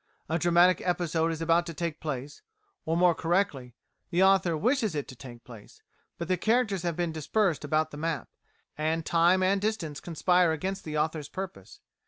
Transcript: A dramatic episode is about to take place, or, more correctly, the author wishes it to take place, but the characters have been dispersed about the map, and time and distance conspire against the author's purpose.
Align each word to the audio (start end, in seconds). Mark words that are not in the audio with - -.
A 0.27 0.39
dramatic 0.39 0.81
episode 0.83 1.31
is 1.31 1.43
about 1.43 1.67
to 1.67 1.75
take 1.75 1.99
place, 1.99 2.41
or, 2.85 2.97
more 2.97 3.13
correctly, 3.13 3.75
the 4.09 4.23
author 4.23 4.57
wishes 4.57 4.95
it 4.95 5.07
to 5.09 5.15
take 5.15 5.43
place, 5.43 5.83
but 6.17 6.27
the 6.27 6.37
characters 6.37 6.81
have 6.81 6.95
been 6.95 7.11
dispersed 7.11 7.63
about 7.63 7.91
the 7.91 7.97
map, 7.97 8.27
and 8.75 9.05
time 9.05 9.43
and 9.43 9.61
distance 9.61 9.99
conspire 9.99 10.53
against 10.53 10.85
the 10.85 10.97
author's 10.97 11.29
purpose. 11.29 11.81